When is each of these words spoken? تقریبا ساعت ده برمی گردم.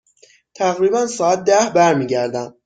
تقریبا 0.55 1.07
ساعت 1.07 1.39
ده 1.45 1.69
برمی 1.75 2.07
گردم. 2.07 2.55